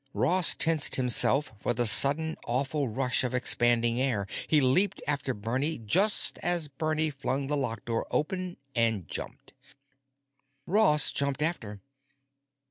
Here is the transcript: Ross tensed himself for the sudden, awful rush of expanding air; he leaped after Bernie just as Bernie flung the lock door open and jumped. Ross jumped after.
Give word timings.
Ross 0.15 0.55
tensed 0.55 0.95
himself 0.95 1.53
for 1.59 1.75
the 1.75 1.85
sudden, 1.85 2.35
awful 2.47 2.87
rush 2.87 3.23
of 3.23 3.35
expanding 3.35 4.01
air; 4.01 4.25
he 4.47 4.59
leaped 4.59 4.99
after 5.05 5.31
Bernie 5.31 5.77
just 5.77 6.39
as 6.39 6.67
Bernie 6.67 7.11
flung 7.11 7.45
the 7.45 7.55
lock 7.55 7.85
door 7.85 8.07
open 8.09 8.57
and 8.73 9.07
jumped. 9.07 9.53
Ross 10.65 11.11
jumped 11.11 11.43
after. 11.43 11.81